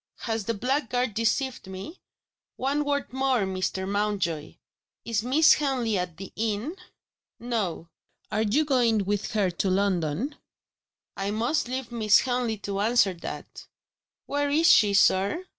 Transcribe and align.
"Has 0.21 0.45
the 0.45 0.55
blackguard 0.55 1.13
deceived 1.13 1.67
me? 1.67 1.99
One 2.55 2.83
word 2.83 3.13
more, 3.13 3.41
Mr. 3.41 3.87
Mountjoy. 3.87 4.55
Is 5.05 5.21
Miss 5.21 5.53
Henley 5.53 5.95
at 5.95 6.17
the 6.17 6.33
inn?" 6.35 6.75
"No." 7.39 7.87
"Are 8.31 8.41
you 8.41 8.65
going 8.65 9.05
with 9.05 9.33
her 9.33 9.51
to 9.51 9.69
London?" 9.69 10.37
"I 11.15 11.29
must 11.29 11.67
leave 11.67 11.91
Miss 11.91 12.21
Henley 12.21 12.57
to 12.65 12.79
answer 12.79 13.13
that." 13.13 13.67
"Where 14.25 14.49
is 14.49 14.71
she, 14.71 14.95
sir?" 14.95 15.45